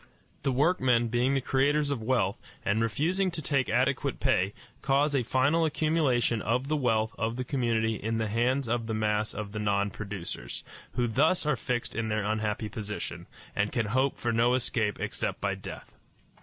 The 0.41 0.51
workmen 0.51 1.09
being 1.09 1.35
the 1.35 1.41
creators 1.41 1.91
of 1.91 2.01
wealth, 2.01 2.41
and 2.65 2.81
refusing 2.81 3.29
to 3.29 3.39
take 3.39 3.69
adequate 3.69 4.19
pay, 4.19 4.55
cause 4.81 5.13
a 5.13 5.21
final 5.21 5.63
accumulation 5.63 6.41
of 6.41 6.69
the 6.69 6.75
wealth 6.75 7.13
of 7.19 7.35
the 7.35 7.43
community 7.43 7.97
in 7.97 8.17
the 8.17 8.27
hands 8.27 8.67
of 8.67 8.87
the 8.87 8.95
mass 8.95 9.35
of 9.35 9.51
the 9.51 9.59
non 9.59 9.91
producers, 9.91 10.63
who 10.93 11.05
thus 11.05 11.45
are 11.45 11.55
fixed 11.55 11.93
in 11.95 12.09
their 12.09 12.23
unhappy 12.25 12.67
position, 12.67 13.27
and 13.55 13.71
can 13.71 13.85
hope 13.85 14.17
for 14.17 14.31
no 14.33 14.55
escape 14.55 14.99
except 14.99 15.39
by 15.39 15.53
death. 15.53 15.91